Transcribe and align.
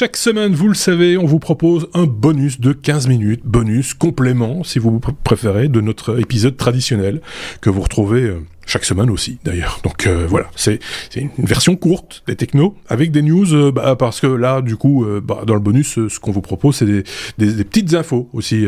chaque 0.00 0.16
semaine, 0.16 0.54
vous 0.54 0.68
le 0.68 0.74
savez, 0.74 1.18
on 1.18 1.26
vous 1.26 1.38
propose 1.38 1.86
un 1.92 2.06
bonus 2.06 2.58
de 2.58 2.72
15 2.72 3.06
minutes, 3.06 3.42
bonus 3.44 3.92
complément, 3.92 4.64
si 4.64 4.78
vous 4.78 4.98
préférez, 4.98 5.68
de 5.68 5.82
notre 5.82 6.18
épisode 6.18 6.56
traditionnel, 6.56 7.20
que 7.60 7.68
vous 7.68 7.82
retrouvez 7.82 8.22
euh, 8.22 8.40
chaque 8.64 8.86
semaine 8.86 9.10
aussi 9.10 9.38
d'ailleurs. 9.44 9.78
Donc 9.84 10.06
euh, 10.06 10.26
voilà, 10.26 10.46
c'est 10.56 10.80
une 11.14 11.28
version 11.36 11.76
courte 11.76 12.22
des 12.26 12.34
technos 12.34 12.74
avec 12.88 13.10
des 13.10 13.20
news 13.20 13.52
euh, 13.52 13.72
bah, 13.72 13.94
parce 13.94 14.22
que 14.22 14.26
là 14.26 14.62
du 14.62 14.76
coup 14.76 15.04
bah, 15.22 15.42
dans 15.46 15.52
le 15.52 15.60
bonus 15.60 15.98
ce 16.08 16.18
qu'on 16.18 16.32
vous 16.32 16.40
propose 16.40 16.76
c'est 16.76 16.86
des, 16.86 17.04
des, 17.36 17.64
petites 17.64 17.92
infos 17.92 18.30
aussi 18.32 18.64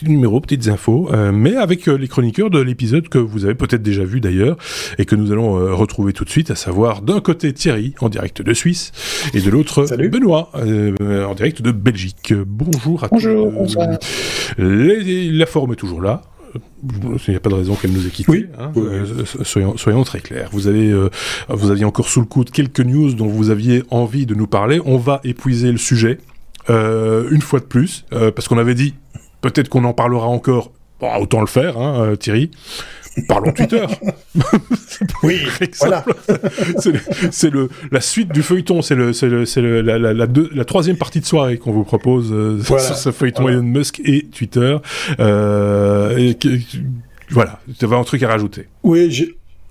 petits 0.00 0.10
numéros, 0.10 0.40
petites 0.40 0.68
infos, 0.68 1.10
euh, 1.12 1.30
mais 1.32 1.56
avec 1.56 1.88
euh, 1.88 1.96
les 1.96 2.08
chroniqueurs 2.08 2.48
de 2.50 2.58
l'épisode 2.60 3.08
que 3.08 3.18
vous 3.18 3.44
avez 3.44 3.54
peut-être 3.54 3.82
déjà 3.82 4.04
vu 4.04 4.20
d'ailleurs 4.20 4.56
et 4.98 5.04
que 5.04 5.14
nous 5.14 5.30
allons 5.30 5.58
euh, 5.58 5.74
retrouver 5.74 6.12
tout 6.12 6.24
de 6.24 6.30
suite, 6.30 6.50
à 6.50 6.54
savoir 6.54 7.02
d'un 7.02 7.20
côté 7.20 7.52
Thierry 7.52 7.94
en 8.00 8.08
direct 8.08 8.40
de 8.40 8.54
Suisse 8.54 8.92
et 9.34 9.40
de 9.40 9.50
l'autre 9.50 9.84
Benoît 10.08 10.50
en 10.54 11.34
direct 11.34 11.60
de 11.62 11.70
Belgique. 11.70 12.32
Bonjour 12.46 13.04
à 13.04 13.08
Bonjour, 13.08 13.52
la 14.58 15.46
forme 15.46 15.72
est 15.72 15.76
toujours 15.76 16.00
là. 16.00 16.22
Il 16.86 17.30
n'y 17.30 17.36
a 17.36 17.40
pas 17.40 17.50
de 17.50 17.54
raison 17.54 17.74
qu'elle 17.74 17.92
nous 17.92 18.06
ait 18.06 18.10
quittés. 18.10 18.46
Hein. 18.58 18.72
soyons, 19.44 19.76
soyons, 19.76 20.02
très 20.02 20.20
clairs. 20.20 20.48
Vous 20.52 20.66
avez, 20.66 20.92
vous 21.48 21.70
aviez 21.70 21.84
encore 21.84 22.08
sous 22.08 22.20
le 22.20 22.26
coude 22.26 22.50
quelques 22.50 22.80
news 22.80 23.12
dont 23.12 23.28
vous 23.28 23.50
aviez 23.50 23.82
envie 23.90 24.26
de 24.26 24.34
nous 24.34 24.46
parler. 24.46 24.80
On 24.84 24.96
va 24.96 25.20
épuiser 25.24 25.70
le 25.70 25.78
sujet 25.78 26.18
une 26.68 27.42
fois 27.42 27.60
de 27.60 27.66
plus 27.66 28.06
parce 28.10 28.48
qu'on 28.48 28.58
avait 28.58 28.74
dit 28.74 28.94
Peut-être 29.40 29.68
qu'on 29.68 29.84
en 29.84 29.92
parlera 29.92 30.26
encore. 30.26 30.72
autant 31.00 31.40
le 31.40 31.46
faire, 31.46 31.78
hein, 31.78 32.02
euh, 32.02 32.16
Thierry. 32.16 32.50
Parlons 33.26 33.52
Twitter. 33.52 33.84
oui, 35.22 35.40
voilà. 35.80 36.04
c'est 37.30 37.50
le, 37.50 37.68
la 37.90 38.00
suite 38.00 38.32
du 38.32 38.42
feuilleton. 38.42 38.82
C'est 38.82 38.94
le, 38.94 39.10
le, 39.10 39.80
la, 39.80 39.98
la, 39.98 40.12
la, 40.12 40.64
troisième 40.64 40.96
partie 40.96 41.20
de 41.20 41.26
soirée 41.26 41.58
qu'on 41.58 41.72
vous 41.72 41.84
propose 41.84 42.32
euh, 42.32 42.62
sur 42.62 42.80
ce 42.80 43.10
feuilleton 43.10 43.48
Elon 43.48 43.62
Musk 43.62 44.00
et 44.04 44.26
Twitter. 44.26 44.76
Euh, 45.18 46.16
et, 46.16 46.36
voilà, 47.30 47.60
tu 47.78 47.84
avais 47.84 47.96
un 47.96 48.04
truc 48.04 48.22
à 48.22 48.28
rajouter. 48.28 48.68
Oui, 48.82 49.10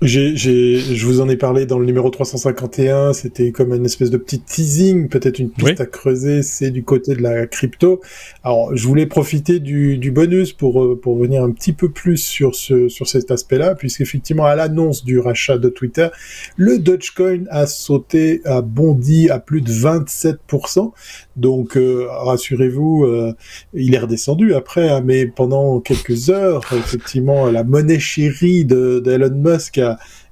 j'ai 0.01 0.33
je 0.35 1.05
vous 1.05 1.19
en 1.19 1.27
ai 1.27 1.35
parlé 1.35 1.65
dans 1.65 1.77
le 1.77 1.85
numéro 1.85 2.09
351. 2.09 3.11
C'était 3.11 3.51
comme 3.51 3.73
une 3.73 3.85
espèce 3.85 4.09
de 4.09 4.17
petit 4.17 4.39
teasing, 4.39 5.09
peut-être 5.09 5.39
une 5.39 5.49
piste 5.49 5.81
à 5.81 5.85
creuser. 5.85 6.41
C'est 6.41 6.71
du 6.71 6.83
côté 6.83 7.15
de 7.15 7.21
la 7.21 7.47
crypto. 7.47 7.99
Alors, 8.43 8.73
je 8.75 8.87
voulais 8.87 9.07
profiter 9.07 9.59
du, 9.59 9.97
du 9.97 10.11
bonus 10.11 10.53
pour 10.53 10.81
euh, 10.81 10.97
pour 10.97 11.17
venir 11.17 11.43
un 11.43 11.51
petit 11.51 11.73
peu 11.73 11.89
plus 11.89 12.15
sur 12.15 12.55
ce 12.55 12.87
sur 12.87 13.09
cet 13.09 13.29
aspect-là, 13.29 13.75
puisqu'effectivement, 13.75 14.45
à 14.45 14.55
l'annonce 14.55 15.03
du 15.03 15.19
rachat 15.19 15.57
de 15.57 15.67
Twitter, 15.67 16.07
le 16.55 16.79
Dogecoin 16.79 17.43
a 17.49 17.67
sauté, 17.67 18.41
a 18.45 18.61
bondi 18.61 19.29
à 19.29 19.39
plus 19.39 19.61
de 19.61 19.71
27%. 19.71 20.91
Donc, 21.35 21.75
euh, 21.75 22.07
rassurez-vous, 22.09 23.05
euh, 23.05 23.33
il 23.73 23.95
est 23.95 23.99
redescendu 23.99 24.53
après, 24.53 24.89
hein, 24.89 25.01
mais 25.03 25.25
pendant 25.25 25.79
quelques 25.79 26.29
heures, 26.29 26.61
effectivement, 26.71 27.47
la 27.47 27.63
monnaie 27.63 27.99
chérie 27.99 28.65
de, 28.65 28.99
d'Elon 28.99 29.35
Musk 29.35 29.77
a 29.77 29.88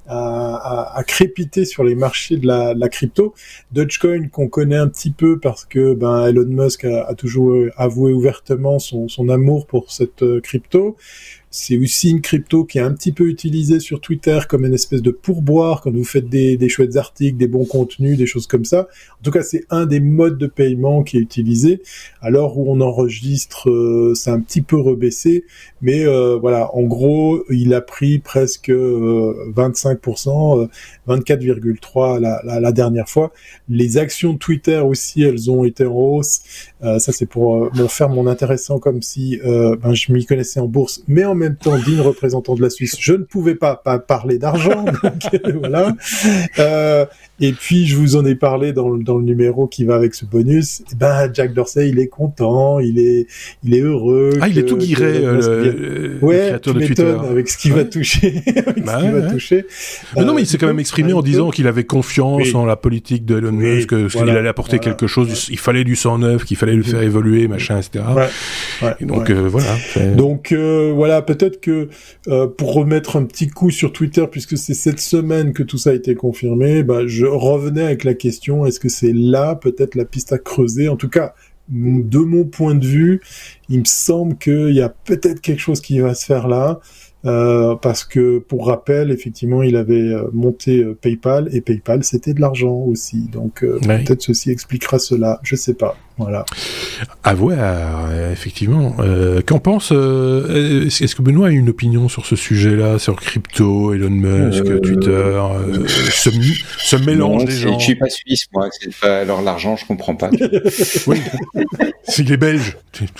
à, 0.09 1.03
crépiter 1.05 1.65
sur 1.65 1.83
les 1.83 1.95
marchés 1.95 2.37
de 2.37 2.47
la, 2.47 2.89
crypto. 2.89 3.33
Dogecoin 3.71 4.29
qu'on 4.29 4.47
connaît 4.47 4.77
un 4.77 4.87
petit 4.87 5.11
peu 5.11 5.39
parce 5.39 5.65
que 5.65 5.93
ben, 5.93 6.27
Elon 6.27 6.45
Musk 6.47 6.85
a, 6.85 7.13
toujours 7.15 7.67
avoué 7.77 8.13
ouvertement 8.13 8.79
son, 8.79 9.07
son 9.07 9.29
amour 9.29 9.67
pour 9.67 9.91
cette 9.91 10.23
euh, 10.23 10.39
crypto. 10.39 10.95
C'est 11.49 11.77
aussi 11.77 12.09
une 12.09 12.19
crypto 12.19 12.65
qui 12.65 12.77
est 12.77 12.81
un 12.81 12.91
petit 12.91 13.13
peu 13.13 13.29
utilisée 13.29 13.79
sur 13.79 14.01
Twitter 14.01 14.37
comme 14.49 14.65
une 14.65 14.73
espèce 14.73 15.01
de 15.01 15.11
pourboire 15.11 15.79
quand 15.81 15.91
vous 15.91 16.03
faites 16.03 16.27
des, 16.27 16.67
chouettes 16.67 16.97
articles, 16.97 17.37
des 17.37 17.47
bons 17.47 17.63
contenus, 17.63 18.17
des 18.17 18.25
choses 18.25 18.47
comme 18.47 18.65
ça. 18.65 18.89
En 19.21 19.23
tout 19.23 19.31
cas, 19.31 19.43
c'est 19.43 19.63
un 19.69 19.85
des 19.85 20.01
modes 20.01 20.37
de 20.37 20.47
paiement 20.47 21.03
qui 21.03 21.17
est 21.17 21.21
utilisé. 21.21 21.81
Alors 22.21 22.57
où 22.57 22.69
on 22.69 22.81
enregistre, 22.81 23.69
euh, 23.69 24.13
c'est 24.13 24.29
un 24.29 24.41
petit 24.41 24.61
peu 24.61 24.75
rebaissé, 24.75 25.45
mais 25.81 26.05
euh, 26.05 26.37
voilà, 26.37 26.75
en 26.75 26.83
gros, 26.83 27.41
il 27.49 27.73
a 27.73 27.79
pris 27.79 28.19
presque 28.19 28.69
25%, 28.69 30.63
euh, 30.63 30.67
24,3 31.07 32.19
la, 32.19 32.41
la, 32.43 32.71
dernière 32.73 33.07
fois. 33.07 33.31
Les 33.69 33.97
actions 33.97 34.33
de 34.33 34.37
Twitter 34.37 34.79
aussi, 34.79 35.23
elles 35.23 35.49
ont 35.49 35.63
été 35.63 35.85
en 35.85 35.95
hausse. 35.95 36.41
ça, 36.81 36.99
c'est 36.99 37.25
pour 37.25 37.71
faire 37.87 38.09
mon 38.09 38.27
intéressant 38.27 38.79
comme 38.79 39.01
si 39.01 39.39
ben, 39.43 39.93
je 39.93 40.11
m'y 40.11 40.25
connaissais 40.25 40.59
en 40.59 40.67
bourse, 40.67 41.03
même 41.37 41.55
temps 41.55 41.77
digne 41.77 42.01
représentant 42.01 42.55
de 42.55 42.61
la 42.61 42.69
Suisse, 42.69 42.97
je 42.99 43.13
ne 43.13 43.23
pouvais 43.23 43.55
pas, 43.55 43.75
pas 43.75 43.99
parler 43.99 44.37
d'argent. 44.37 44.85
voilà. 45.59 45.93
Euh, 46.59 47.05
et 47.39 47.51
puis, 47.51 47.85
je 47.85 47.95
vous 47.95 48.15
en 48.15 48.25
ai 48.25 48.35
parlé 48.35 48.73
dans, 48.73 48.89
le, 48.89 49.03
dans 49.03 49.17
le 49.17 49.23
numéro 49.23 49.67
qui 49.67 49.85
va 49.85 49.95
avec 49.95 50.15
ce 50.15 50.25
bonus. 50.25 50.81
Et 50.81 50.83
eh 50.93 50.95
ben, 50.95 51.29
Jack 51.33 51.53
Dorsey, 51.53 51.89
il 51.89 51.99
est 51.99 52.07
content, 52.07 52.79
il 52.79 52.99
est, 52.99 53.27
il 53.63 53.75
est 53.75 53.81
heureux. 53.81 54.31
Ah, 54.41 54.47
il 54.47 54.57
est 54.57 54.63
tout 54.63 54.77
guiré, 54.77 55.23
euh, 55.23 56.19
le, 56.21 56.27
créateur 56.27 56.73
de 56.73 56.85
Twitter. 56.85 57.15
avec 57.29 57.47
ce 57.49 57.57
qu'il 57.57 57.73
va 57.73 57.83
toucher. 57.83 58.41
bah, 58.85 59.01
va 59.11 59.31
toucher. 59.31 59.65
Mais 60.15 60.25
non, 60.25 60.33
mais 60.33 60.41
il 60.41 60.47
s'est 60.47 60.57
quand 60.57 60.67
même 60.67 60.79
exprimé 60.79 61.13
en 61.13 61.21
disant 61.21 61.51
qu'il 61.51 61.67
avait 61.67 61.83
confiance 61.83 62.53
en 62.55 62.65
la 62.65 62.75
politique 62.75 63.25
de 63.25 63.37
Elon 63.37 63.51
Musk, 63.51 63.89
qu'il 64.09 64.29
allait 64.29 64.47
apporter 64.47 64.79
quelque 64.79 65.07
chose, 65.07 65.47
il 65.49 65.59
fallait 65.59 65.83
du 65.83 65.95
sang 65.95 66.17
neuf, 66.17 66.45
qu'il 66.45 66.57
fallait 66.57 66.75
le 66.75 66.83
faire 66.83 67.01
évoluer, 67.01 67.47
machin, 67.47 67.79
etc. 67.79 68.03
Et 68.99 69.05
donc, 69.05 69.29
euh, 69.29 69.47
voilà. 69.47 69.75
Donc, 70.15 70.51
euh, 70.51 70.91
voilà, 70.95 71.21
peut-être 71.21 71.61
que 71.61 71.89
euh, 72.27 72.47
pour 72.47 72.73
remettre 72.73 73.15
un 73.15 73.23
petit 73.23 73.47
coup 73.47 73.71
sur 73.71 73.93
Twitter, 73.93 74.25
puisque 74.29 74.57
c'est 74.57 74.73
cette 74.73 74.99
semaine 74.99 75.53
que 75.53 75.63
tout 75.63 75.77
ça 75.77 75.91
a 75.91 75.93
été 75.93 76.15
confirmé, 76.15 76.83
bah, 76.83 77.01
je 77.05 77.26
revenais 77.27 77.83
avec 77.83 78.03
la 78.03 78.13
question, 78.13 78.65
est-ce 78.65 78.79
que 78.79 78.89
c'est 78.89 79.13
là 79.13 79.55
peut-être 79.55 79.95
la 79.95 80.05
piste 80.05 80.33
à 80.33 80.37
creuser? 80.37 80.89
En 80.89 80.95
tout 80.95 81.09
cas, 81.09 81.33
de 81.69 82.19
mon 82.19 82.45
point 82.45 82.75
de 82.75 82.85
vue, 82.85 83.21
il 83.69 83.79
me 83.79 83.85
semble 83.85 84.37
qu'il 84.37 84.73
y 84.73 84.81
a 84.81 84.89
peut-être 84.89 85.41
quelque 85.41 85.59
chose 85.59 85.81
qui 85.81 85.99
va 85.99 86.13
se 86.13 86.25
faire 86.25 86.47
là. 86.47 86.79
Euh, 87.25 87.75
parce 87.75 88.03
que 88.03 88.39
pour 88.39 88.67
rappel, 88.67 89.11
effectivement, 89.11 89.63
il 89.63 89.75
avait 89.75 89.95
euh, 89.95 90.29
monté 90.33 90.85
PayPal 91.01 91.49
et 91.51 91.61
PayPal 91.61 92.03
c'était 92.03 92.33
de 92.33 92.41
l'argent 92.41 92.75
aussi. 92.75 93.27
Donc 93.31 93.61
peut-être 93.61 94.21
ceci 94.21 94.51
expliquera 94.51 94.99
cela. 94.99 95.39
Je 95.43 95.55
sais 95.55 95.73
pas. 95.73 95.97
Voilà. 96.17 96.45
À 97.23 97.35
voir, 97.35 98.11
effectivement. 98.31 98.95
Euh, 98.99 99.41
Qu'en 99.45 99.59
pense 99.59 99.91
euh, 99.91 100.87
Est-ce 100.87 101.15
que 101.15 101.21
Benoît 101.21 101.47
a 101.47 101.51
une 101.51 101.69
opinion 101.69 102.09
sur 102.09 102.25
ce 102.25 102.35
sujet-là, 102.35 102.97
sur 102.97 103.15
crypto, 103.17 103.93
Elon 103.93 104.09
Musk, 104.09 104.65
euh, 104.65 104.79
Twitter, 104.79 105.09
euh, 105.11 105.85
ce, 105.87 106.31
ce, 106.79 106.95
mélange 106.95 107.45
des 107.45 107.51
gens 107.51 107.77
Je 107.77 107.83
suis 107.85 107.95
pas 107.95 108.09
suisse, 108.09 108.47
moi. 108.51 108.67
Pas, 108.99 109.19
alors 109.19 109.43
l'argent, 109.43 109.75
je 109.75 109.85
comprends 109.85 110.15
pas. 110.15 110.31
oui. 111.07 111.21
S'il 112.07 112.31
est 112.31 112.37
belge, 112.37 112.77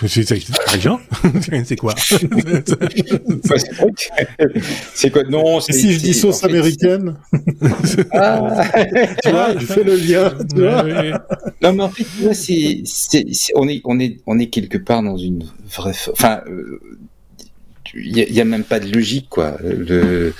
c'est 0.08 0.44
rien. 0.68 1.00
c'est 1.66 1.76
quoi 1.76 1.94
C'est 4.94 5.12
quoi? 5.12 5.24
Non. 5.24 5.60
Et 5.60 5.74
si 5.74 5.94
je 5.94 6.00
dis 6.00 6.14
sauce 6.14 6.44
américaine? 6.44 7.16
Ah. 8.12 8.64
Tu 9.24 9.30
vois, 9.30 9.58
je 9.58 9.66
fais 9.66 9.84
le 9.84 9.96
lien. 9.96 10.34
Tu 10.54 10.62
vois 10.62 10.84
non, 11.62 11.74
mais 11.74 11.84
en 11.84 11.90
fait, 11.90 12.34
c'est 12.34 12.84
on 13.56 13.68
est, 13.68 13.82
on 13.84 14.00
est, 14.00 14.20
on 14.26 14.40
est 14.40 14.48
quelque 14.48 14.78
part 14.78 15.04
dans 15.04 15.18
une 15.18 15.44
vraie, 15.76 15.94
enfin, 16.12 16.42
il 17.94 18.20
euh, 18.20 18.26
n'y 18.30 18.40
a, 18.40 18.46
même 18.46 18.64
pas 18.64 18.80
de 18.80 18.92
logique, 18.92 19.28
quoi. 19.30 19.58
Le, 19.62 20.34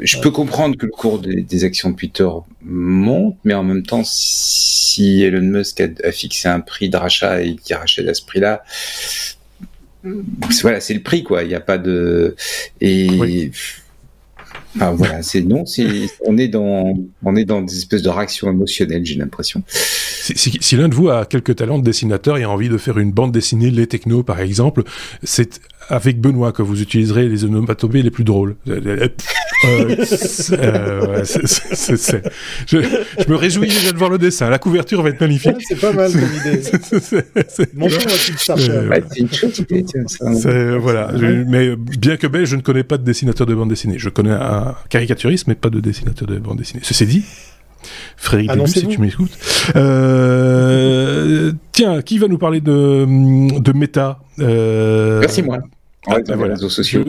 je 0.00 0.18
peux 0.18 0.30
comprendre 0.30 0.76
que 0.76 0.86
le 0.86 0.92
cours 0.92 1.20
des, 1.20 1.64
actions 1.64 1.90
de 1.90 1.96
Twitter 1.96 2.28
monte, 2.62 3.36
mais 3.44 3.54
en 3.54 3.62
même 3.62 3.82
temps, 3.82 4.02
si 4.04 5.22
Elon 5.22 5.42
Musk 5.42 5.80
a, 5.80 6.12
fixé 6.12 6.48
un 6.48 6.60
prix 6.60 6.88
de 6.88 6.96
rachat 6.96 7.42
et 7.42 7.56
qu'il 7.56 7.76
rachète 7.76 8.08
à 8.08 8.14
ce 8.14 8.24
prix-là, 8.24 8.62
voilà, 10.62 10.80
c'est 10.80 10.94
le 10.94 11.02
prix, 11.02 11.22
quoi. 11.22 11.42
Il 11.42 11.48
n'y 11.48 11.54
a 11.54 11.60
pas 11.60 11.78
de 11.78 12.34
et 12.80 13.50
Enfin, 14.76 14.92
voilà, 14.92 15.22
c'est 15.22 15.40
non, 15.40 15.66
c'est 15.66 16.06
on 16.24 16.38
est 16.38 16.46
dans 16.46 16.94
on 17.24 17.34
est 17.34 17.44
dans 17.44 17.60
des 17.60 17.76
espèces 17.76 18.02
de 18.02 18.08
réactions 18.08 18.48
émotionnelles, 18.48 19.04
j'ai 19.04 19.16
l'impression. 19.16 19.64
Si, 19.68 20.58
si, 20.60 20.76
l'un 20.76 20.88
de 20.88 20.94
vous 20.94 21.08
a 21.08 21.26
quelques 21.26 21.56
talents 21.56 21.78
de 21.78 21.84
dessinateur 21.84 22.38
et 22.38 22.44
a 22.44 22.50
envie 22.50 22.68
de 22.68 22.78
faire 22.78 22.98
une 22.98 23.10
bande 23.10 23.32
dessinée, 23.32 23.70
les 23.70 23.88
technos 23.88 24.22
par 24.22 24.40
exemple, 24.40 24.84
c'est 25.24 25.60
avec 25.88 26.20
Benoît 26.20 26.52
que 26.52 26.62
vous 26.62 26.80
utiliserez 26.80 27.28
les 27.28 27.44
onomatopées 27.44 28.02
les 28.02 28.12
plus 28.12 28.22
drôles. 28.22 28.54
Euh, 29.64 29.96
euh, 30.52 31.24
je, 31.24 31.96
je, 32.66 33.28
me 33.28 33.36
réjouis 33.36 33.68
déjà 33.68 33.92
de 33.92 33.98
voir 33.98 34.10
le 34.10 34.18
dessin. 34.18 34.48
La 34.48 34.58
couverture 34.58 35.02
va 35.02 35.10
être 35.10 35.20
magnifique. 35.20 35.56
c'est 35.68 35.78
pas 35.78 35.92
mal 35.92 36.10
comme 36.12 36.22
idée. 36.22 36.62
c'est 37.48 37.74
Voilà. 40.78 41.12
Mais 41.46 41.76
bien 41.76 42.16
que 42.16 42.26
belge, 42.26 42.48
je 42.48 42.56
ne 42.56 42.62
connais 42.62 42.84
pas 42.84 42.98
de 42.98 43.04
dessinateur 43.04 43.46
de 43.46 43.54
bande 43.54 43.68
dessinée. 43.68 43.98
Je 43.98 44.08
connais 44.08 44.30
un 44.30 44.74
caricaturiste, 44.88 45.46
mais 45.46 45.54
pas 45.54 45.70
de 45.70 45.80
dessinateur 45.80 46.26
de 46.26 46.38
bande 46.38 46.58
dessinée. 46.58 46.80
Ceci 46.82 47.06
dit, 47.06 47.24
Frédéric 48.16 48.52
Début, 48.52 48.68
si 48.68 48.86
tu 48.86 49.00
m'écoutes. 49.00 49.38
Euh, 49.76 51.52
tiens, 51.72 52.02
qui 52.02 52.18
va 52.18 52.28
nous 52.28 52.38
parler 52.38 52.60
de, 52.60 53.58
de 53.60 53.72
méta 53.72 54.20
euh, 54.40 55.20
Merci 55.20 55.42
moi. 55.42 55.58
Ah, 56.06 56.18
bah, 56.26 56.34
les 56.36 56.44
réseaux 56.44 56.70
sociaux. 56.70 57.04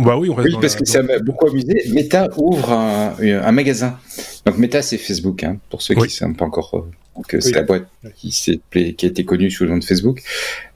bah 0.00 0.16
oui, 0.18 0.28
on 0.30 0.36
oui 0.36 0.56
parce 0.60 0.74
que 0.74 0.84
ça 0.84 1.02
m'a 1.02 1.18
beaucoup 1.20 1.46
amusé. 1.46 1.84
Meta 1.92 2.28
ouvre 2.36 2.72
un, 2.72 3.14
un, 3.20 3.52
magasin. 3.52 3.98
Donc 4.44 4.58
Meta, 4.58 4.82
c'est 4.82 4.98
Facebook, 4.98 5.44
hein, 5.44 5.58
pour 5.70 5.80
ceux 5.80 5.94
qui 5.94 6.02
ne 6.02 6.08
sont 6.08 6.34
pas 6.34 6.44
encore 6.44 6.86
Donc 7.14 7.36
c'est 7.38 7.54
la 7.54 7.62
boîte 7.62 7.86
qui, 8.16 8.30
qui 8.72 9.06
a 9.06 9.08
été 9.08 9.24
connue 9.24 9.50
sous 9.50 9.62
le 9.64 9.70
nom 9.70 9.78
de 9.78 9.84
Facebook. 9.84 10.22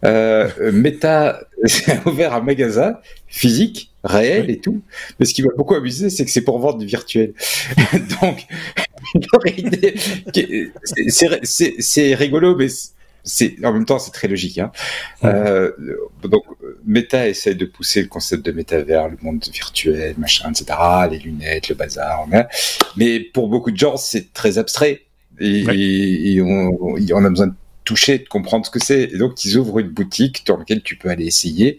Euh, 0.04 0.48
Meta 0.72 1.40
a 1.88 2.08
ouvert 2.08 2.34
un 2.34 2.40
magasin 2.40 2.98
physique, 3.26 3.90
réel 4.04 4.48
et 4.48 4.58
tout. 4.58 4.80
Mais 5.18 5.26
ce 5.26 5.34
qui 5.34 5.42
m'a 5.42 5.50
beaucoup 5.56 5.74
amusé, 5.74 6.08
c'est 6.08 6.24
que 6.24 6.30
c'est 6.30 6.42
pour 6.42 6.60
vendre 6.60 6.78
du 6.78 6.86
virtuel. 6.86 7.34
Donc, 8.22 8.46
c'est 11.42 12.14
rigolo, 12.14 12.54
mais 12.54 12.68
c'est 13.24 13.56
en 13.64 13.72
même 13.72 13.84
temps 13.84 13.98
c'est 13.98 14.10
très 14.10 14.28
logique. 14.28 14.58
Hein. 14.58 14.72
Euh, 15.24 15.72
donc 16.22 16.44
Meta 16.84 17.28
essaie 17.28 17.54
de 17.54 17.64
pousser 17.64 18.02
le 18.02 18.08
concept 18.08 18.44
de 18.44 18.52
métavers, 18.52 19.08
le 19.08 19.16
monde 19.22 19.44
virtuel, 19.52 20.14
machin, 20.18 20.50
etc. 20.50 20.78
Les 21.10 21.18
lunettes, 21.18 21.68
le 21.68 21.74
bazar. 21.74 22.26
Mais 22.96 23.20
pour 23.20 23.48
beaucoup 23.48 23.70
de 23.70 23.76
gens, 23.76 23.96
c'est 23.96 24.32
très 24.32 24.58
abstrait 24.58 25.02
et, 25.40 26.40
on, 26.42 27.24
a 27.24 27.30
besoin 27.30 27.46
de 27.46 27.54
toucher, 27.84 28.18
de 28.18 28.28
comprendre 28.28 28.66
ce 28.66 28.70
que 28.70 28.78
c'est. 28.78 29.04
Et 29.04 29.18
donc 29.18 29.44
ils 29.44 29.56
ouvrent 29.56 29.78
une 29.78 29.88
boutique 29.88 30.46
dans 30.46 30.56
laquelle 30.56 30.82
tu 30.82 30.96
peux 30.96 31.08
aller 31.08 31.26
essayer 31.26 31.78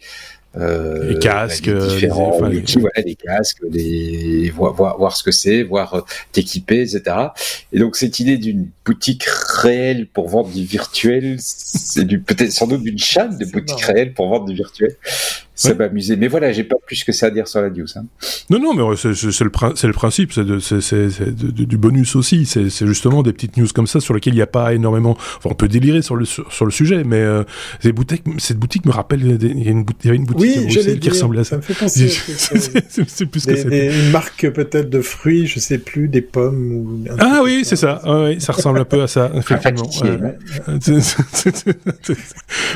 euh, 0.58 1.14
les 1.14 1.20
casques, 1.20 1.68
les 1.68 1.88
différents 1.88 2.42
les, 2.48 2.62
les 3.06 3.16
casques, 3.16 3.60
les, 3.70 4.50
voir, 4.50 4.74
voir, 4.74 4.98
voir 4.98 5.16
ce 5.16 5.24
que 5.24 5.32
c'est, 5.32 5.64
voir 5.64 5.94
euh, 5.94 6.02
t'équiper, 6.34 6.82
etc. 6.82 7.04
Et 7.72 7.80
donc 7.80 7.96
cette 7.96 8.20
idée 8.20 8.38
d'une 8.38 8.68
boutique 8.86 9.24
réelle 9.24 10.08
pour 10.08 10.28
vendre 10.28 10.50
du 10.50 10.66
virtuel, 10.66 11.38
c'est 11.40 12.06
peut-être 12.06 12.52
sans 12.52 12.68
doute 12.68 12.84
d'une 12.84 13.00
chaîne 13.00 13.38
de 13.38 13.46
boutiques 13.46 13.82
réelles 13.82 14.14
pour 14.14 14.28
vendre 14.28 14.46
du 14.46 14.56
virtuel 14.56 14.98
ça 15.62 15.74
va 15.74 15.86
amuser. 15.86 16.16
Mais 16.16 16.28
voilà, 16.28 16.52
j'ai 16.52 16.64
pas 16.64 16.78
plus 16.86 17.04
que 17.04 17.12
ça 17.12 17.28
à 17.28 17.30
dire 17.30 17.48
sur 17.48 17.62
la 17.62 17.70
news. 17.70 17.86
Hein. 17.96 18.06
Non, 18.50 18.60
non, 18.60 18.74
mais 18.74 18.96
c'est 18.96 19.10
le, 19.10 19.44
le, 19.44 19.94
principe, 19.94 20.34
c'est 20.34 21.54
du 21.54 21.78
bonus 21.78 22.16
aussi. 22.16 22.46
C'est 22.46 22.88
justement 22.88 23.24
des 23.24 23.34
petites 23.34 23.58
news 23.58 23.68
comme 23.74 23.88
ça 23.88 24.00
sur 24.00 24.14
lesquelles 24.14 24.34
il 24.34 24.38
n'y 24.38 24.42
a 24.42 24.48
pas 24.48 24.74
énormément. 24.74 25.12
Enfin, 25.12 25.50
on 25.52 25.54
peut 25.54 25.68
délirer 25.68 26.02
sur 26.02 26.16
le, 26.16 26.26
sur, 26.26 26.66
le 26.66 26.72
sujet, 26.72 27.04
mais 27.04 27.22
euh, 27.22 27.44
boutiques, 27.94 28.24
cette 28.38 28.58
boutique 28.58 28.86
me 28.86 28.92
rappelle. 28.92 29.22
Il 29.22 29.64
y, 29.64 29.68
a 29.68 29.72
une, 29.72 29.86
avait 30.06 30.16
une 30.16 30.26
boutique 30.26 30.68
oui, 30.68 31.00
qui 31.00 31.10
ressemblait 31.10 31.42
à 31.42 31.44
ça. 31.44 31.52
Ça 31.52 31.58
me 31.58 31.62
fait 31.62 31.74
penser. 31.74 32.10
c'est 32.10 33.26
plus 33.26 33.46
que 33.46 33.70
des, 33.70 33.94
Une 33.94 34.12
marque 34.12 34.50
peut-être 34.50 34.90
de 34.90 35.02
fruits, 35.02 35.48
je 35.48 35.60
sais 35.60 35.78
plus, 35.78 36.08
des 36.08 36.22
pommes 36.22 36.72
ou. 36.72 37.04
Ah 37.20 37.42
oui, 37.44 37.62
c'est 37.64 37.76
ça. 37.76 38.02
oui, 38.06 38.42
ça 38.42 38.54
ressemble 38.54 38.80
un 38.80 38.86
peu 38.86 39.02
à 39.02 39.08
ça, 39.08 39.32
effectivement. 39.36 39.90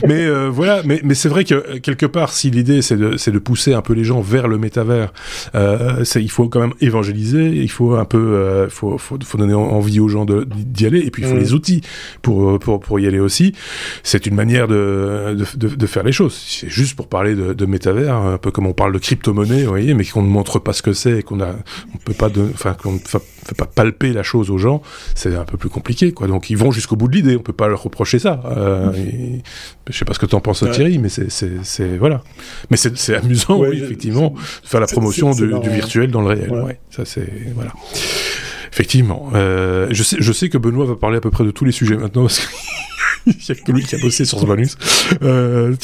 mais 0.07 0.25
euh, 0.25 0.49
voilà, 0.49 0.81
mais, 0.83 1.01
mais 1.03 1.15
c'est 1.15 1.29
vrai 1.29 1.43
que 1.43 1.77
quelque 1.79 2.05
part, 2.05 2.33
si 2.33 2.51
l'idée 2.51 2.74
c'est 2.81 2.97
de, 2.97 3.39
pousser 3.39 3.73
un 3.73 3.81
peu 3.81 3.93
les 3.93 4.03
gens 4.03 4.21
vers 4.21 4.47
le 4.47 4.57
métavers. 4.57 5.13
Euh, 5.53 6.03
il 6.15 6.31
faut 6.31 6.47
quand 6.47 6.59
même 6.59 6.73
évangéliser, 6.81 7.49
il 7.49 7.69
faut 7.69 7.95
un 7.95 8.05
peu, 8.05 8.17
euh, 8.17 8.69
faut, 8.69 8.97
faut, 8.97 9.17
donner 9.37 9.53
envie 9.53 9.99
aux 9.99 10.07
gens 10.07 10.25
d'y 10.25 10.85
aller, 10.85 10.99
et 10.99 11.11
puis 11.11 11.23
il 11.23 11.27
faut 11.27 11.35
mm. 11.35 11.39
les 11.39 11.53
outils 11.53 11.81
pour, 12.21 12.57
pour, 12.59 12.79
pour 12.79 12.99
y 12.99 13.07
aller 13.07 13.19
aussi. 13.19 13.53
C'est 14.03 14.25
une 14.25 14.35
manière 14.35 14.67
de, 14.67 15.37
de, 15.55 15.67
de, 15.67 15.85
faire 15.85 16.03
les 16.03 16.11
choses. 16.11 16.33
C'est 16.33 16.69
juste 16.69 16.95
pour 16.95 17.07
parler 17.07 17.35
de, 17.35 17.53
de 17.53 17.65
métavers, 17.65 18.15
un 18.15 18.37
peu 18.37 18.51
comme 18.51 18.67
on 18.67 18.73
parle 18.73 18.93
de 18.93 18.99
crypto-monnaie, 18.99 19.63
vous 19.63 19.69
voyez, 19.69 19.93
mais 19.93 20.05
qu'on 20.05 20.21
ne 20.21 20.29
montre 20.29 20.59
pas 20.59 20.73
ce 20.73 20.81
que 20.81 20.93
c'est 20.93 21.19
et 21.19 21.23
qu'on 21.23 21.41
a, 21.41 21.55
on 21.93 21.97
peut 21.97 22.13
pas, 22.13 22.29
enfin, 22.53 22.73
qu'on 22.73 22.93
ne 22.93 22.99
fait 22.99 23.55
pas 23.55 23.65
palper 23.65 24.13
la 24.13 24.23
chose 24.23 24.49
aux 24.49 24.57
gens, 24.57 24.81
c'est 25.13 25.35
un 25.35 25.45
peu 25.45 25.57
plus 25.57 25.69
compliqué, 25.69 26.11
quoi. 26.11 26.27
Donc 26.27 26.49
ils 26.49 26.57
vont 26.57 26.71
jusqu'au 26.71 26.95
bout 26.95 27.07
de 27.07 27.15
l'idée, 27.15 27.35
on 27.35 27.41
peut 27.41 27.53
pas 27.53 27.67
leur 27.67 27.83
reprocher 27.83 28.19
ça. 28.19 28.41
Euh, 28.45 28.91
mm. 28.91 29.41
je 29.89 29.97
sais 29.97 30.05
pas 30.05 30.13
ce 30.13 30.19
que 30.19 30.25
tu 30.25 30.35
en 30.35 30.41
penses, 30.41 30.63
Thierry, 30.71 30.97
mais 30.97 31.09
c'est, 31.09 31.97
voilà. 31.97 32.23
Mais 32.69 32.77
c'est 32.77 33.15
amusant, 33.15 33.59
oui, 33.59 33.81
effectivement, 33.83 34.29
de 34.31 34.67
faire 34.67 34.79
la 34.79 34.87
promotion 34.87 35.31
du, 35.31 35.47
virtuel 35.69 36.11
dans 36.11 36.21
le 36.21 36.27
réel. 36.27 36.51
Ouais. 36.51 36.79
ça 36.89 37.05
c'est 37.05 37.27
voilà. 37.53 37.71
Effectivement. 38.71 39.29
Euh, 39.33 39.87
je 39.91 40.03
sais, 40.03 40.17
je 40.19 40.33
sais 40.33 40.49
que 40.49 40.57
Benoît 40.57 40.85
va 40.85 40.95
parler 40.95 41.17
à 41.17 41.21
peu 41.21 41.29
près 41.29 41.45
de 41.45 41.51
tous 41.51 41.63
les 41.63 41.71
sujets 41.71 41.95
maintenant 41.95 42.23
parce 42.23 42.45
il 43.27 43.33
n'y 43.33 43.51
a 43.51 43.55
que 43.55 43.71
lui 43.71 43.83
qui 43.83 43.95
a 43.95 43.97
bossé 43.97 44.25
sur 44.25 44.39
ce 44.39 44.45
bonus. 44.45 44.77
Euh, 45.21 45.75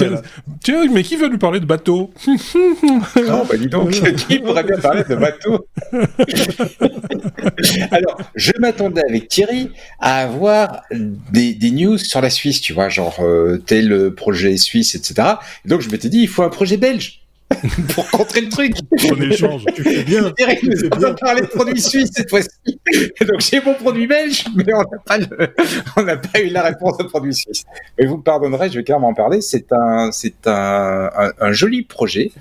tiens, 0.61 0.85
mais 0.91 1.03
qui 1.03 1.15
veut 1.15 1.29
nous 1.29 1.38
parler 1.38 1.59
de 1.59 1.65
bateau? 1.65 2.11
Non, 2.27 3.45
bah 3.45 3.57
dis 3.57 3.67
donc, 3.67 3.91
qui 4.27 4.39
pourrait 4.39 4.63
bien 4.63 4.77
parler 4.77 5.03
de 5.07 5.15
bateau? 5.15 5.67
Alors, 7.91 8.17
je 8.35 8.51
m'attendais 8.59 9.03
avec 9.07 9.27
Thierry 9.27 9.69
à 9.99 10.17
avoir 10.17 10.83
des, 11.31 11.53
des, 11.53 11.71
news 11.71 11.97
sur 11.97 12.21
la 12.21 12.29
Suisse, 12.29 12.61
tu 12.61 12.73
vois, 12.73 12.89
genre 12.89 13.19
euh, 13.21 13.57
tel 13.65 14.13
projet 14.15 14.57
suisse, 14.57 14.95
etc. 14.95 15.35
donc 15.65 15.81
je 15.81 15.89
m'étais 15.89 16.09
dit, 16.09 16.19
il 16.19 16.27
faut 16.27 16.44
un 16.44 16.49
projet 16.49 16.77
belge. 16.77 17.20
pour 17.95 18.09
contrer 18.11 18.41
le 18.41 18.49
truc. 18.49 18.73
On 19.09 19.21
échange. 19.21 19.65
Tu 19.75 19.83
fais 19.83 20.03
bien. 20.03 20.21
Nous 20.63 21.05
a 21.05 21.15
parlé 21.15 21.41
de 21.41 21.47
produits 21.47 21.81
suisses 21.81 22.11
cette 22.13 22.29
fois-ci. 22.29 22.49
Donc 23.21 23.39
j'ai 23.39 23.61
mon 23.61 23.73
produit 23.73 24.07
belge, 24.07 24.45
mais 24.55 24.73
on 24.73 24.79
n'a 24.79 24.97
pas, 25.05 25.19
on 25.97 26.03
n'a 26.03 26.17
pas 26.17 26.41
eu 26.41 26.49
la 26.49 26.63
réponse 26.63 26.95
au 26.99 27.05
produit 27.05 27.33
suisse. 27.33 27.63
Mais 27.97 28.05
vous 28.05 28.17
me 28.17 28.23
pardonnerez, 28.23 28.69
je 28.69 28.77
vais 28.77 28.83
clairement 28.83 29.09
en 29.09 29.13
parler. 29.13 29.41
C'est 29.41 29.71
un, 29.71 30.11
c'est 30.11 30.47
un, 30.47 31.09
un, 31.39 31.51
joli 31.51 31.83
projet. 31.83 32.31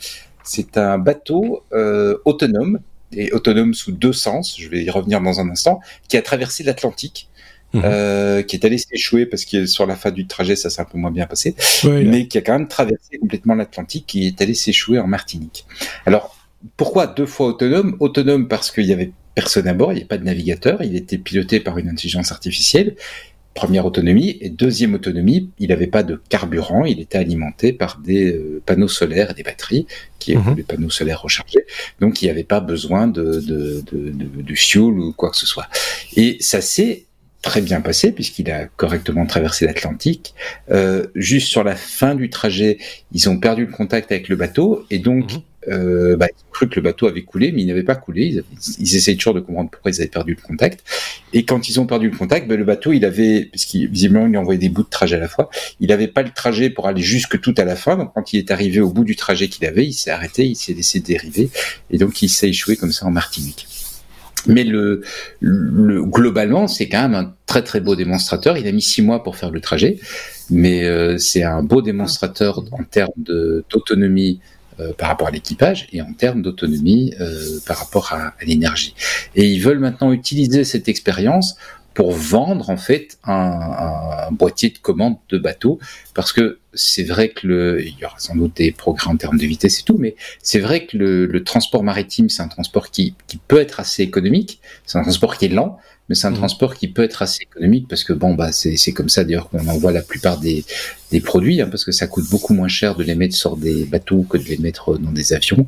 C'est 0.43 0.77
un 0.77 0.99
bateau 0.99 1.63
euh, 1.73 2.17
autonome 2.25 2.81
et 3.13 3.33
autonome 3.33 3.75
sous 3.75 3.93
deux 3.93 4.13
sens. 4.13 4.57
Je 4.59 4.69
vais 4.69 4.83
y 4.83 4.91
revenir 4.91 5.21
dans 5.21 5.41
un 5.41 5.51
instant, 5.51 5.81
qui 6.09 6.17
a 6.17 6.23
traversé 6.23 6.63
l'Atlantique 6.63 7.30
Mhm. 7.73 7.83
Euh, 7.85 8.43
qui 8.43 8.57
est 8.57 8.67
allé 8.67 8.79
s'échouer 8.79 9.27
parce 9.27 9.45
que 9.45 9.65
sur 9.67 9.87
la 9.87 9.95
fin 9.95 10.11
du 10.11 10.27
trajet, 10.27 10.57
ça 10.57 10.71
s'est 10.71 10.81
un 10.81 10.85
peu 10.85 10.99
moins 10.99 11.13
bien 11.13 11.27
passé, 11.27 11.55
mais 11.85 12.27
qui 12.27 12.39
a 12.39 12.41
quand 12.41 12.55
même 12.55 12.69
traversé 12.69 13.19
complètement 13.19 13.55
l'Atlantique, 13.55 14.07
qui 14.09 14.27
est 14.27 14.41
allé 14.41 14.55
s'échouer 14.55 14.99
en 14.99 15.07
Martinique. 15.07 15.67
Alors, 16.05 16.37
pourquoi 16.77 17.07
deux 17.07 17.27
fois 17.27 17.47
autonome? 17.47 17.97
Autonome 18.01 18.49
parce 18.49 18.73
qu'il 18.73 18.87
y 18.87 18.93
avait 18.93 19.13
personne 19.37 19.69
à 19.69 19.75
bord, 19.75 19.93
il 19.93 19.97
n'y 19.97 20.01
avait 20.01 20.09
pas 20.09 20.19
de 20.19 20.25
navigateur, 20.25 20.83
il 20.83 20.97
était 20.97 21.19
piloté 21.19 21.61
par 21.61 21.79
une 21.79 21.89
intelligence 21.89 22.33
artificielle. 22.33 22.97
Première 23.55 23.85
autonomie 23.85 24.39
et 24.41 24.49
deuxième 24.49 24.95
autonomie, 24.95 25.51
il 25.59 25.69
n'avait 25.69 25.89
pas 25.89 26.03
de 26.03 26.21
carburant, 26.29 26.85
il 26.85 27.01
était 27.01 27.19
alimenté 27.19 27.73
par 27.73 27.99
des 27.99 28.33
euh, 28.33 28.63
panneaux 28.65 28.89
solaires 28.89 29.31
et 29.31 29.35
des 29.35 29.43
batteries, 29.43 29.87
qui 30.19 30.35
sont 30.35 30.41
mhm. 30.41 30.55
des 30.55 30.63
panneaux 30.63 30.91
solaires 30.91 31.23
rechargés, 31.23 31.65
donc 32.01 32.23
il 32.23 32.27
n'y 32.27 32.31
avait 32.31 32.45
pas 32.45 32.61
besoin 32.61 33.09
de, 33.09 33.41
de, 33.41 33.83
de, 33.91 34.11
de, 34.11 34.43
de 34.43 34.55
fuel 34.55 34.99
ou 34.99 35.13
quoi 35.13 35.31
que 35.31 35.37
ce 35.37 35.47
soit. 35.47 35.67
Et 36.17 36.37
ça 36.41 36.61
s'est 36.61 37.07
très 37.43 37.63
bien 37.63 37.81
passé 37.81 38.13
puisqu'il 38.13 38.51
a 38.51 38.67
correctement 38.67 39.27
traversé 39.27 39.67
l'Atlantique. 39.67 40.35
Euh, 40.71 41.07
juste 41.15 41.49
sur 41.49 41.65
la 41.65 41.75
fin 41.75 42.15
du 42.15 42.31
trajet, 42.31 42.79
ils 43.13 43.29
ont 43.29 43.39
perdu 43.39 43.67
le 43.67 43.73
contact 43.73 44.13
avec 44.13 44.29
le 44.29 44.37
bateau 44.37 44.85
et 44.91 44.99
donc 44.99 45.33
mhm. 45.33 45.41
euh, 45.69 46.17
bah, 46.17 46.27
ils 46.29 46.41
ont 46.41 46.51
cru 46.53 46.69
que 46.69 46.77
le 46.77 46.83
bateau 46.83 47.07
avait 47.07 47.23
coulé, 47.23 47.51
mais 47.53 47.63
il 47.63 47.67
n'avait 47.67 47.83
pas 47.83 47.95
coulé. 47.95 48.27
Ils, 48.27 48.45
ils 48.79 48.97
essayent 48.97 49.17
toujours 49.17 49.35
de 49.35 49.41
comprendre 49.41 49.71
pourquoi 49.71 49.91
ils 49.91 50.01
avaient 50.01 50.11
perdu 50.11 50.37
le 50.39 50.47
contact. 50.47 50.85
Et 51.33 51.45
quand 51.45 51.69
ils 51.69 51.81
ont 51.81 51.87
perdu 51.87 52.11
le 52.11 52.17
contact, 52.17 52.47
bah, 52.47 52.57
le 52.57 52.65
bateau, 52.65 52.93
il 52.93 53.05
avait, 53.07 53.47
puisqu'il 53.47 53.89
visiblement 53.89 54.27
il 54.27 54.37
envoyé 54.37 54.59
des 54.59 54.69
bouts 54.69 54.83
de 54.83 54.89
trajet 54.89 55.17
à 55.17 55.21
la 55.21 55.29
fois, 55.29 55.49
il 55.81 55.89
n'avait 55.89 56.09
pas 56.09 56.23
le 56.23 56.31
trajet 56.31 56.69
pour 56.69 56.89
aller 56.89 57.03
jusque 57.03 57.41
tout 57.41 57.55
à 57.57 57.65
la 57.65 57.77
fin. 57.77 57.97
Donc 57.97 58.13
quand 58.15 58.35
il 58.35 58.39
est 58.39 58.51
arrivé 58.51 58.81
au 58.81 58.91
bout 58.91 59.05
du 59.05 59.17
trajet 59.17 59.49
qu'il 59.49 59.65
avait, 59.65 59.87
il 59.87 59.95
s'est 59.95 60.11
arrêté, 60.11 60.45
il 60.45 60.57
s'est 60.57 60.75
laissé 60.75 61.01
dériver 61.01 61.49
et 61.91 61.97
donc 61.97 62.21
il 62.21 62.29
s'est 62.29 62.51
échoué 62.51 62.77
comme 62.77 62.93
ça 62.93 63.07
en 63.07 63.11
Martinique. 63.11 63.67
Mais 64.47 64.65
le, 64.65 65.03
le 65.41 66.03
globalement, 66.05 66.67
c'est 66.69 66.89
quand 66.89 67.03
même 67.03 67.15
un 67.15 67.35
très 67.47 67.63
très 67.63 67.81
beau 67.81 67.97
démonstrateur. 67.97 68.57
Il 68.57 68.67
a 68.67 68.73
mis 68.73 68.83
six 68.83 69.03
mois 69.03 69.23
pour 69.23 69.37
faire 69.37 69.51
le 69.51 69.61
trajet, 69.61 69.99
mais 70.49 70.85
euh, 70.85 71.19
c'est 71.19 71.43
un 71.43 71.63
beau 71.63 71.83
démonstrateur 71.83 72.65
en 72.73 72.85
termes 72.85 73.13
d'autonomie 73.17 74.41
euh, 74.81 74.93
par 74.97 75.09
rapport 75.09 75.29
à 75.29 75.31
l'équipage 75.31 75.89
et 75.93 76.01
en 76.01 76.13
termes 76.13 76.43
d'autonomie 76.43 77.13
euh, 77.21 77.59
par 77.67 77.79
rapport 77.79 78.13
à, 78.13 78.29
à 78.41 78.45
l'énergie. 78.47 78.95
Et 79.35 79.47
ils 79.47 79.61
veulent 79.61 79.79
maintenant 79.79 80.13
utiliser 80.13 80.65
cette 80.65 80.89
expérience 80.89 81.57
pour 82.01 82.13
vendre 82.13 82.71
en 82.71 82.79
fait 82.79 83.19
un, 83.25 83.35
un, 83.35 84.33
boîtier 84.33 84.71
de 84.71 84.79
commande 84.79 85.19
de 85.29 85.37
bateau 85.37 85.79
parce 86.15 86.33
que 86.33 86.59
c'est 86.73 87.03
vrai 87.03 87.29
que 87.29 87.47
le 87.47 87.85
il 87.87 87.95
y 87.99 88.07
aura 88.07 88.19
sans 88.19 88.35
doute 88.35 88.57
des 88.57 88.73
progrès 88.73 89.11
en 89.11 89.19
termes 89.19 89.37
de 89.37 89.45
vitesse 89.45 89.81
et 89.81 89.83
tout 89.83 89.99
mais 89.99 90.17
c'est 90.43 90.61
vrai 90.61 90.87
que 90.87 90.97
le, 90.97 91.27
le 91.27 91.45
transport 91.45 91.83
maritime 91.83 92.31
c'est 92.31 92.41
un 92.41 92.49
transport 92.49 92.91
qui, 92.91 93.15
qui 93.27 93.37
peut 93.37 93.61
être 93.61 93.81
assez 93.81 94.03
économique 94.03 94.63
c'est 94.87 94.97
un 94.97 95.03
transport 95.03 95.37
qui 95.37 95.45
est 95.45 95.49
lent 95.49 95.79
mais 96.09 96.15
c'est 96.15 96.27
un 96.27 96.31
mmh. 96.31 96.37
transport 96.37 96.75
qui 96.75 96.89
peut 96.89 97.05
être 97.05 97.21
assez 97.21 97.43
économique 97.43 97.87
parce 97.87 98.03
que 98.03 98.15
bon 98.15 98.33
bah 98.33 98.51
c'est 98.51 98.93
comme 98.95 99.11
ça 99.11 99.23
d'ailleurs 99.23 99.51
qu'on 99.51 99.69
envoie 99.69 99.93
la 99.93 100.01
plupart 100.01 100.39
des, 100.39 100.65
des 101.11 101.21
produits 101.21 101.61
hein, 101.61 101.69
parce 101.71 101.85
que 101.85 101.93
ça 101.93 102.07
coûte 102.07 102.29
beaucoup 102.31 102.55
moins 102.55 102.69
cher 102.69 102.95
de 102.95 103.03
les 103.03 103.15
mettre 103.15 103.37
sur 103.37 103.57
des 103.57 103.85
bateaux 103.85 104.23
que 104.23 104.39
de 104.39 104.45
les 104.45 104.59
mettre 104.59 104.99
dans 104.99 105.13
des 105.13 105.33
avions. 105.33 105.67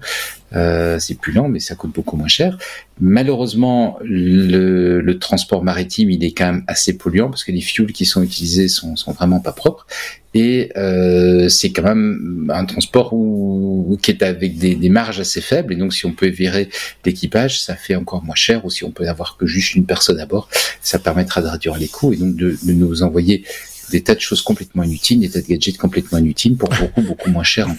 Euh, 0.54 0.99
c'est 0.99 1.14
plus 1.14 1.32
lent 1.32 1.49
mais 1.49 1.61
ça 1.61 1.75
coûte 1.75 1.94
beaucoup 1.94 2.16
moins 2.16 2.28
cher. 2.28 2.58
Malheureusement 3.00 3.99
le, 4.02 5.00
le, 5.00 5.18
transport 5.18 5.64
maritime 5.64 6.11
il 6.11 6.22
est 6.25 6.32
quand 6.32 6.46
même 6.46 6.64
assez 6.66 6.96
polluant 6.96 7.30
parce 7.30 7.44
que 7.44 7.52
les 7.52 7.61
fuels 7.61 7.92
qui 7.92 8.04
sont 8.04 8.22
utilisés 8.22 8.68
sont, 8.68 8.96
sont 8.96 9.12
vraiment 9.12 9.40
pas 9.40 9.52
propres. 9.52 9.87
Et 10.34 10.70
euh, 10.76 11.50
c'est 11.50 11.72
quand 11.72 11.82
même 11.82 12.50
un 12.54 12.64
transport 12.64 13.12
où, 13.12 13.99
qui 14.00 14.11
est 14.11 14.22
avec 14.22 14.56
des, 14.56 14.75
des, 14.75 14.88
marges 14.88 15.20
assez 15.20 15.42
faibles. 15.42 15.75
Et 15.75 15.76
donc 15.76 15.92
si 15.92 16.06
on 16.06 16.12
peut 16.12 16.28
virer 16.28 16.70
l'équipage 17.04 17.61
ça 17.61 17.75
fait 17.75 17.96
encore 17.96 18.22
moins 18.22 18.34
cher. 18.34 18.64
Ou 18.64 18.70
si 18.70 18.84
on 18.84 18.90
peut 18.90 19.08
avoir 19.08 19.37
que 19.37 19.46
juste 19.46 19.75
une 19.75 19.87
personne 19.87 20.20
à 20.20 20.26
bord 20.26 20.49
ça 20.82 20.99
permettra 20.99 21.42
de 21.42 21.49
réduire 21.49 21.76
les 21.76 21.88
coûts 21.88 22.12
et 22.12 22.16
donc 22.16 22.37
de, 22.37 22.56
de 22.62 22.72
nous 22.72 23.02
envoyer 23.02 23.44
des 23.92 24.00
tas 24.02 24.14
de 24.14 24.20
choses 24.20 24.42
complètement 24.42 24.82
inutiles, 24.82 25.20
des 25.20 25.30
tas 25.30 25.40
de 25.40 25.46
gadgets 25.46 25.76
complètement 25.76 26.18
inutiles 26.18 26.56
pour 26.56 26.68
beaucoup 26.70 27.02
beaucoup 27.08 27.30
moins 27.30 27.44
cher. 27.44 27.68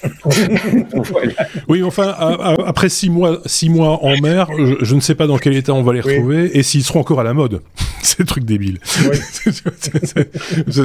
Oui, 1.67 1.83
enfin 1.83 2.15
après 2.65 2.89
six 2.89 3.09
mois 3.09 3.41
six 3.45 3.69
mois 3.69 4.03
en 4.03 4.19
mer, 4.19 4.47
je, 4.81 4.95
ne 4.95 4.99
sais 4.99 5.15
pas 5.15 5.27
dans 5.27 5.37
quel 5.37 5.55
état 5.55 5.73
on 5.73 5.83
va 5.83 5.93
les 5.93 6.01
retrouver 6.01 6.57
et 6.57 6.63
s'ils 6.63 6.83
seront 6.83 6.99
encore 6.99 7.19
à 7.19 7.23
la 7.23 7.33
mode. 7.33 7.61
c'est 8.01 8.19
le 8.19 8.25
truc 8.25 8.43
débile. 8.43 8.79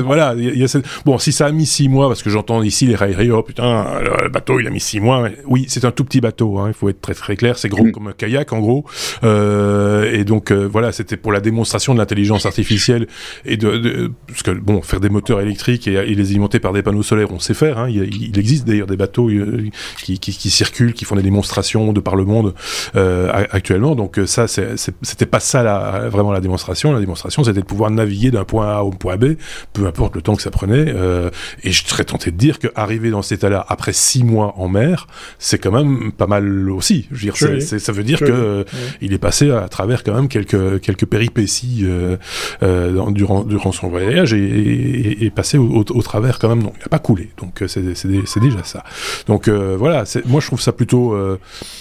voilà, 0.04 0.34
y 0.34 0.64
a 0.64 0.80
bon, 1.04 1.18
si 1.18 1.32
ça 1.32 1.46
a 1.46 1.52
mis 1.52 1.66
six 1.66 1.88
mois, 1.88 2.08
parce 2.08 2.22
que 2.22 2.30
j'entends 2.30 2.62
ici 2.62 2.86
les 2.86 2.94
railleries, 2.94 3.30
oh 3.30 3.42
putain, 3.42 3.86
le 4.22 4.28
bateau 4.28 4.60
il 4.60 4.66
a 4.66 4.70
mis 4.70 4.80
six 4.80 5.00
mois. 5.00 5.28
Oui, 5.46 5.66
c'est 5.68 5.84
un 5.84 5.90
tout 5.90 6.04
petit 6.04 6.20
bateau, 6.20 6.58
hein, 6.58 6.68
il 6.68 6.74
faut 6.74 6.88
être 6.88 7.00
très 7.00 7.14
très 7.14 7.36
clair, 7.36 7.58
c'est 7.58 7.68
gros 7.68 7.84
mm. 7.84 7.92
comme 7.92 8.08
un 8.08 8.12
kayak 8.12 8.52
en 8.52 8.60
gros. 8.60 8.84
Euh, 9.24 10.10
et 10.12 10.24
donc 10.24 10.50
euh, 10.50 10.68
voilà, 10.70 10.92
c'était 10.92 11.16
pour 11.16 11.32
la 11.32 11.40
démonstration 11.40 11.92
de 11.92 11.98
l'intelligence 11.98 12.46
artificielle 12.46 13.06
et 13.44 13.56
de, 13.56 13.76
de, 13.78 14.12
parce 14.26 14.42
que 14.42 14.52
bon, 14.52 14.82
faire 14.82 15.00
des 15.00 15.10
moteurs 15.18 15.40
électriques 15.40 15.88
et, 15.88 15.94
et, 15.94 16.14
les 16.14 16.30
alimenter 16.30 16.60
par 16.60 16.72
des 16.72 16.82
panneaux 16.82 17.02
solaires, 17.02 17.32
on 17.32 17.38
sait 17.38 17.54
faire. 17.54 17.78
Hein, 17.78 17.88
il, 17.88 18.02
il, 18.22 18.38
existe 18.38 18.66
d'ailleurs 18.66 18.86
des 18.86 18.96
bateaux 18.96 19.28
euh, 19.28 19.68
qui, 20.02 20.18
qui, 20.18 20.32
qui, 20.32 20.50
circulent, 20.50 20.94
qui 20.94 21.04
font 21.04 21.16
des 21.16 21.22
démonstrations 21.22 21.92
de 21.92 22.00
par 22.00 22.16
le 22.16 22.24
monde 22.24 22.54
euh, 22.96 23.30
actuellement. 23.50 23.94
Donc 23.94 24.20
ça, 24.26 24.46
c'était 24.48 25.26
pas 25.26 25.40
ça 25.40 25.62
la, 25.62 26.08
vraiment 26.08 26.32
la 26.32 26.40
démonstration. 26.40 26.92
La 26.92 27.00
démonstration, 27.00 27.44
c'était 27.44 27.60
de 27.60 27.66
pouvoir 27.66 27.90
naviguer 27.90 28.30
d'un 28.30 28.44
point 28.44 28.68
A 28.76 28.82
au 28.82 28.90
point 28.90 29.16
B, 29.16 29.34
peu 29.72 29.86
importe 29.86 30.14
le 30.14 30.22
temps 30.22 30.36
que 30.36 30.42
ça 30.42 30.50
prenait. 30.50 30.86
Euh, 30.88 31.30
et 31.64 31.72
je 31.72 31.84
serais 31.84 32.04
tenté 32.04 32.30
de 32.30 32.36
dire 32.36 32.58
qu'arriver 32.58 33.10
dans 33.10 33.22
cet 33.22 33.38
état-là 33.40 33.64
après 33.68 33.92
six 33.92 34.24
mois 34.24 34.54
en 34.56 34.68
mer, 34.68 35.06
c'est 35.38 35.58
quand 35.58 35.72
même 35.72 36.12
pas 36.12 36.26
mal 36.26 36.70
aussi. 36.70 37.06
Je 37.10 37.26
veux 37.26 37.32
dire, 37.32 37.60
ça 37.60 37.92
veut 37.92 38.04
dire 38.04 38.20
que 38.20 38.38
euh, 38.38 38.64
il 39.00 39.12
est 39.12 39.18
passé 39.18 39.50
à 39.50 39.68
travers 39.68 40.02
quand 40.04 40.14
même 40.14 40.28
quelques 40.28 40.80
quelques 40.80 41.06
péripéties 41.06 41.82
euh, 41.84 42.16
euh, 42.62 43.10
durant 43.10 43.42
durant 43.44 43.72
son 43.72 43.88
voyage 43.88 44.32
et, 44.32 44.38
et, 44.38 45.07
et 45.20 45.30
passé 45.30 45.58
au, 45.58 45.84
travers 46.02 46.38
quand 46.38 46.48
même. 46.48 46.62
Non, 46.62 46.72
il 46.76 46.80
n'a 46.80 46.88
pas 46.88 46.98
coulé. 46.98 47.30
Donc 47.38 47.62
euh, 47.62 47.68
c'est 47.68 48.40
déjà 48.40 48.64
ça. 48.64 48.84
Donc 49.26 49.48
voilà, 49.48 50.04
moi 50.26 50.40
je 50.40 50.46
trouve 50.46 50.60
ça 50.60 50.72
plutôt. 50.72 51.16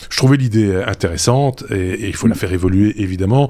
je 0.10 0.18
trouvais 0.18 0.38
l'idée 0.38 0.84
intéressante 0.86 1.64
et, 1.72 2.08
il 2.08 2.16
faut 2.16 2.28
la 2.28 2.36
faire 2.36 2.54
évoluer 2.54 3.02
évidemment. 3.02 3.50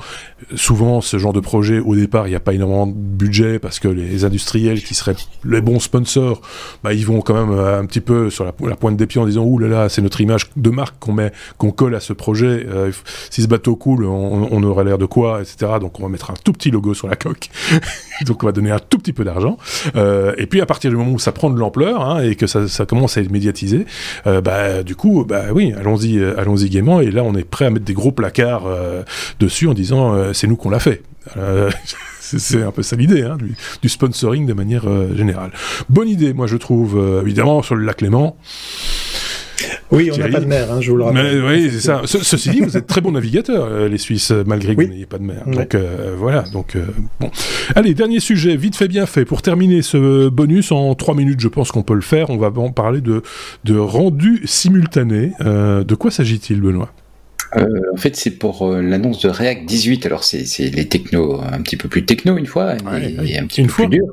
Souvent, 0.55 1.01
ce 1.01 1.17
genre 1.17 1.33
de 1.33 1.39
projet 1.39 1.79
au 1.79 1.95
départ, 1.95 2.27
il 2.27 2.31
n'y 2.31 2.35
a 2.35 2.39
pas 2.39 2.53
énormément 2.53 2.87
de 2.87 2.93
budget 2.93 3.59
parce 3.59 3.79
que 3.79 3.87
les 3.87 4.25
industriels 4.25 4.83
qui 4.83 4.93
seraient 4.93 5.15
les 5.43 5.61
bons 5.61 5.79
sponsors, 5.79 6.41
bah, 6.83 6.93
ils 6.93 7.05
vont 7.05 7.21
quand 7.21 7.33
même 7.33 7.57
un 7.57 7.85
petit 7.85 8.01
peu 8.01 8.29
sur 8.29 8.45
la, 8.45 8.51
pointe 8.51 8.97
des 8.97 9.07
pieds 9.07 9.21
en 9.21 9.25
disant 9.25 9.43
ouh 9.43 9.59
là 9.59 9.67
là, 9.67 9.89
c'est 9.89 10.01
notre 10.01 10.21
image 10.21 10.49
de 10.55 10.69
marque 10.69 10.99
qu'on 10.99 11.13
met, 11.13 11.31
qu'on 11.57 11.71
colle 11.71 11.95
à 11.95 11.99
ce 11.99 12.13
projet. 12.13 12.65
Euh, 12.67 12.91
si 13.29 13.41
ce 13.41 13.47
bateau 13.47 13.75
coule, 13.75 14.05
on, 14.05 14.63
aurait 14.63 14.83
l'air 14.83 14.97
de 14.97 15.05
quoi, 15.05 15.41
etc. 15.41 15.73
Donc 15.79 15.99
on 15.99 16.03
va 16.03 16.09
mettre 16.09 16.31
un 16.31 16.35
tout 16.43 16.53
petit 16.53 16.71
logo 16.71 16.93
sur 16.93 17.07
la 17.07 17.15
coque. 17.15 17.49
Donc 18.25 18.43
on 18.43 18.45
va 18.45 18.51
donner 18.51 18.71
un 18.71 18.79
tout 18.79 18.97
petit 18.97 19.13
peu 19.13 19.23
d'argent. 19.23 19.57
Euh, 19.95 20.33
et 20.37 20.45
puis 20.45 20.61
à 20.61 20.65
partir 20.65 20.89
du 20.89 20.97
moment 20.97 21.11
où 21.11 21.19
ça 21.19 21.31
prend 21.31 21.49
de 21.49 21.59
l'ampleur 21.59 22.01
hein, 22.01 22.21
et 22.21 22.35
que 22.35 22.47
ça, 22.47 22.67
ça, 22.67 22.85
commence 22.85 23.17
à 23.17 23.21
être 23.21 23.31
médiatisé, 23.31 23.85
euh, 24.25 24.41
bah 24.41 24.83
du 24.83 24.95
coup, 24.95 25.25
bah 25.27 25.45
oui, 25.53 25.73
allons-y, 25.77 26.19
euh, 26.19 26.39
allons-y 26.39 26.69
gaiement. 26.69 27.01
Et 27.01 27.11
là, 27.11 27.23
on 27.23 27.35
est 27.35 27.43
prêt 27.43 27.65
à 27.65 27.69
mettre 27.69 27.85
des 27.85 27.93
gros 27.93 28.11
placards 28.11 28.67
euh, 28.67 29.03
dessus 29.39 29.67
en 29.67 29.73
disant 29.73 30.33
c'est 30.33 30.47
nous 30.47 30.55
qu'on 30.55 30.69
l'a 30.69 30.79
fait. 30.79 31.01
c'est 32.19 32.63
un 32.63 32.71
peu 32.71 32.83
ça 32.83 32.95
l'idée, 32.95 33.23
hein, 33.23 33.37
du, 33.37 33.55
du, 33.81 33.89
sponsoring 33.89 34.45
de 34.45 34.53
manière 34.53 34.85
générale. 35.15 35.51
Bonne 35.89 36.07
idée, 36.07 36.33
moi 36.33 36.47
je 36.47 36.57
trouve, 36.57 37.21
évidemment, 37.21 37.61
sur 37.61 37.75
le 37.75 37.85
lac 37.85 38.01
Léman. 38.01 38.35
Oui, 39.91 40.11
on 40.13 40.17
n'a 40.17 40.27
pas 40.27 40.39
de 40.39 40.45
mer, 40.45 40.71
hein, 40.71 40.81
je 40.81 40.91
vous 40.91 40.97
le 40.97 41.03
rappelle. 41.03 41.43
oui, 41.43 41.69
c'est 41.71 41.79
ça. 41.79 42.01
ceci 42.05 42.49
dit, 42.49 42.61
vous 42.61 42.77
êtes 42.77 42.87
très 42.87 43.01
bons 43.01 43.11
navigateurs, 43.11 43.65
euh, 43.65 43.87
les 43.87 43.97
Suisses, 43.97 44.31
malgré 44.45 44.75
que 44.75 44.81
vous 44.81 44.89
n'ayez 44.89 45.05
pas 45.05 45.17
de 45.17 45.23
mer. 45.23 45.43
Donc 45.47 45.75
euh, 45.75 46.15
voilà. 46.17 46.43
Donc 46.53 46.75
euh, 46.75 46.85
bon. 47.19 47.31
Allez, 47.75 47.93
dernier 47.93 48.19
sujet, 48.19 48.55
vite 48.55 48.75
fait, 48.75 48.87
bien 48.87 49.05
fait. 49.05 49.25
Pour 49.25 49.41
terminer 49.41 49.81
ce 49.81 50.29
bonus 50.29 50.71
en 50.71 50.93
trois 50.95 51.15
minutes, 51.15 51.39
je 51.39 51.47
pense 51.47 51.71
qu'on 51.71 51.83
peut 51.83 51.95
le 51.95 52.01
faire. 52.01 52.29
On 52.29 52.37
va 52.37 52.47
en 52.47 52.71
parler 52.71 53.01
de 53.01 53.21
de 53.63 53.77
rendu 53.77 54.41
simultané. 54.45 55.31
de 55.39 55.95
quoi 55.95 56.11
s'agit-il, 56.11 56.61
Benoît? 56.61 56.91
Euh, 57.55 57.93
en 57.93 57.97
fait, 57.97 58.15
c'est 58.15 58.31
pour 58.31 58.67
euh, 58.67 58.81
l'annonce 58.81 59.21
de 59.21 59.29
React 59.29 59.65
18. 59.65 60.05
Alors, 60.05 60.23
c'est 60.23 60.45
les 60.59 60.87
technos 60.87 61.41
un 61.41 61.61
petit 61.61 61.77
peu 61.77 61.87
plus 61.87 62.05
techno 62.05 62.37
une 62.37 62.45
fois 62.45 62.75
et, 62.75 63.37
un 63.37 63.47
petit 63.47 63.63
peu 63.63 63.67
plus 63.67 63.87
dur. 63.87 64.05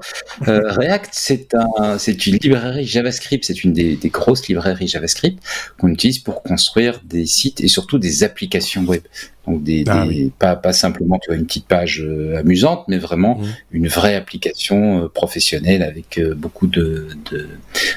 Euh, 0.48 0.70
React, 0.70 1.10
c'est 1.12 1.54
un, 1.54 1.98
c'est 1.98 2.26
une 2.26 2.36
librairie 2.36 2.86
JavaScript. 2.86 3.44
C'est 3.44 3.64
une 3.64 3.72
des, 3.72 3.96
des, 3.96 4.08
grosses 4.08 4.46
librairies 4.48 4.88
JavaScript 4.88 5.42
qu'on 5.78 5.88
utilise 5.88 6.18
pour 6.18 6.42
construire 6.42 7.00
des 7.04 7.26
sites 7.26 7.60
et 7.60 7.68
surtout 7.68 7.98
des 7.98 8.22
applications 8.24 8.84
web. 8.84 9.02
Donc 9.46 9.62
des, 9.62 9.84
ah 9.88 10.06
des 10.06 10.32
pas, 10.38 10.56
pas 10.56 10.72
simplement 10.72 11.18
tu 11.18 11.28
vois, 11.28 11.36
une 11.36 11.44
petite 11.44 11.66
page 11.66 12.00
euh, 12.02 12.38
amusante, 12.38 12.86
mais 12.88 12.96
vraiment 12.96 13.36
mmh. 13.36 13.44
une 13.72 13.88
vraie 13.88 14.14
application 14.14 15.04
euh, 15.04 15.08
professionnelle 15.08 15.82
avec 15.82 16.18
euh, 16.18 16.34
beaucoup 16.34 16.66
de, 16.66 17.08
de, 17.30 17.48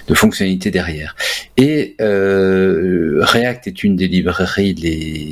de, 0.08 0.14
fonctionnalités 0.14 0.72
derrière. 0.72 1.16
Et 1.56 1.96
React 2.00 3.68
est 3.68 3.84
une 3.84 3.96
des 3.96 4.08
librairies 4.08 4.74
les, 4.74 5.27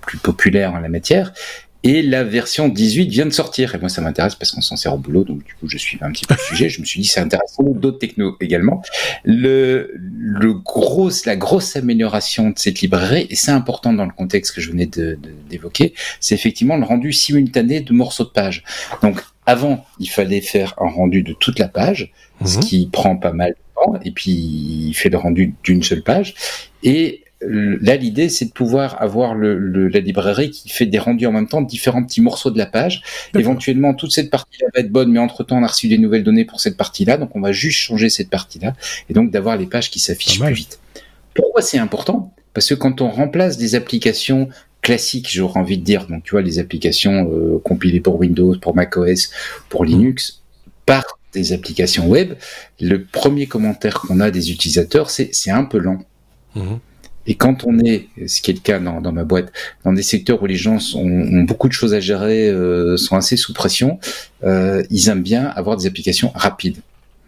plus 0.00 0.18
populaires 0.18 0.74
en 0.74 0.78
la 0.78 0.88
matière. 0.88 1.32
Et 1.84 2.02
la 2.02 2.24
version 2.24 2.68
18 2.68 3.08
vient 3.08 3.26
de 3.26 3.30
sortir. 3.30 3.74
Et 3.74 3.78
moi, 3.78 3.88
ça 3.88 4.00
m'intéresse 4.00 4.34
parce 4.34 4.50
qu'on 4.50 4.60
s'en 4.60 4.74
sert 4.74 4.92
au 4.92 4.98
boulot. 4.98 5.22
Donc, 5.22 5.44
du 5.44 5.54
coup, 5.54 5.68
je 5.68 5.78
suis 5.78 5.96
un 6.00 6.10
petit 6.10 6.26
peu 6.26 6.34
le 6.34 6.40
sujet. 6.40 6.68
Je 6.68 6.80
me 6.80 6.84
suis 6.84 7.00
dit, 7.00 7.06
c'est 7.06 7.20
intéressant. 7.20 7.62
D'autres 7.62 7.98
technos 7.98 8.36
également. 8.40 8.82
Le, 9.24 9.94
le 9.94 10.54
gros, 10.54 11.10
la 11.24 11.36
grosse 11.36 11.76
amélioration 11.76 12.50
de 12.50 12.58
cette 12.58 12.80
librairie, 12.80 13.28
et 13.30 13.36
c'est 13.36 13.52
important 13.52 13.92
dans 13.92 14.06
le 14.06 14.12
contexte 14.12 14.56
que 14.56 14.60
je 14.60 14.72
venais 14.72 14.88
d'évoquer, 15.48 15.90
de, 15.90 15.94
c'est 16.18 16.34
effectivement 16.34 16.76
le 16.76 16.84
rendu 16.84 17.12
simultané 17.12 17.80
de 17.80 17.92
morceaux 17.92 18.24
de 18.24 18.30
page. 18.30 18.64
Donc, 19.02 19.22
avant, 19.46 19.86
il 20.00 20.10
fallait 20.10 20.40
faire 20.40 20.74
un 20.78 20.90
rendu 20.90 21.22
de 21.22 21.32
toute 21.32 21.60
la 21.60 21.68
page, 21.68 22.12
ce 22.44 22.56
mhm. 22.56 22.64
qui 22.64 22.88
prend 22.92 23.16
pas 23.16 23.32
mal 23.32 23.50
de 23.50 23.56
temps. 23.76 24.00
Et 24.04 24.10
puis, 24.10 24.32
il 24.32 24.94
fait 24.94 25.10
le 25.10 25.16
rendu 25.16 25.54
d'une 25.62 25.84
seule 25.84 26.02
page. 26.02 26.34
Et 26.82 27.22
là, 27.40 27.96
l'idée, 27.96 28.28
c'est 28.28 28.46
de 28.46 28.52
pouvoir 28.52 29.00
avoir 29.00 29.34
le, 29.34 29.88
la 29.88 30.00
librairie 30.00 30.50
qui 30.50 30.68
fait 30.68 30.86
des 30.86 30.98
rendus 30.98 31.26
en 31.26 31.32
même 31.32 31.48
temps 31.48 31.62
de 31.62 31.68
différents 31.68 32.02
petits 32.02 32.20
morceaux 32.20 32.50
de 32.50 32.58
la 32.58 32.66
page. 32.66 33.02
Éventuellement, 33.34 33.94
toute 33.94 34.12
cette 34.12 34.30
partie-là 34.30 34.68
va 34.74 34.80
être 34.80 34.90
bonne, 34.90 35.12
mais 35.12 35.20
entre-temps, 35.20 35.58
on 35.58 35.62
a 35.62 35.68
reçu 35.68 35.88
des 35.88 35.98
nouvelles 35.98 36.24
données 36.24 36.44
pour 36.44 36.60
cette 36.60 36.76
partie-là, 36.76 37.16
donc 37.16 37.34
on 37.36 37.40
va 37.40 37.52
juste 37.52 37.78
changer 37.78 38.08
cette 38.08 38.30
partie-là, 38.30 38.74
et 39.08 39.14
donc 39.14 39.30
d'avoir 39.30 39.56
les 39.56 39.66
pages 39.66 39.90
qui 39.90 40.00
s'affichent 40.00 40.40
plus 40.40 40.52
vite. 40.52 40.80
Pourquoi 41.34 41.62
c'est 41.62 41.78
important? 41.78 42.32
Parce 42.54 42.68
que 42.68 42.74
quand 42.74 43.00
on 43.00 43.10
remplace 43.10 43.56
des 43.56 43.76
applications 43.76 44.48
classiques, 44.82 45.28
j'aurais 45.30 45.60
envie 45.60 45.78
de 45.78 45.84
dire, 45.84 46.06
donc 46.06 46.24
tu 46.24 46.32
vois, 46.32 46.42
les 46.42 46.58
applications 46.58 47.30
euh, 47.30 47.60
compilées 47.62 48.00
pour 48.00 48.18
Windows, 48.18 48.56
pour 48.60 48.74
macOS, 48.74 49.30
pour 49.68 49.84
Linux, 49.84 50.42
par 50.86 51.04
des 51.32 51.52
applications 51.52 52.08
web, 52.08 52.34
le 52.80 53.04
premier 53.04 53.46
commentaire 53.46 54.00
qu'on 54.00 54.18
a 54.20 54.30
des 54.30 54.50
utilisateurs, 54.50 55.10
c'est 55.10 55.28
c'est 55.32 55.50
un 55.50 55.64
peu 55.64 55.78
lent. 55.78 55.98
Mmh. 56.54 56.76
Et 57.28 57.34
quand 57.34 57.64
on 57.64 57.78
est, 57.78 58.08
ce 58.26 58.40
qui 58.40 58.50
est 58.50 58.54
le 58.54 58.60
cas 58.60 58.80
dans, 58.80 59.00
dans 59.02 59.12
ma 59.12 59.22
boîte, 59.22 59.52
dans 59.84 59.92
des 59.92 60.02
secteurs 60.02 60.42
où 60.42 60.46
les 60.46 60.56
gens 60.56 60.80
sont, 60.80 61.04
ont 61.04 61.42
beaucoup 61.42 61.68
de 61.68 61.74
choses 61.74 61.92
à 61.92 62.00
gérer, 62.00 62.48
euh, 62.48 62.96
sont 62.96 63.16
assez 63.16 63.36
sous 63.36 63.52
pression, 63.52 64.00
euh, 64.44 64.82
ils 64.90 65.08
aiment 65.10 65.22
bien 65.22 65.44
avoir 65.44 65.76
des 65.76 65.86
applications 65.86 66.32
rapides. 66.34 66.78